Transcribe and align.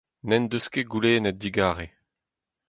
N'en 0.27 0.45
deus 0.49 0.67
ket 0.71 0.89
goulennet 0.91 1.37
digarez. 1.41 1.91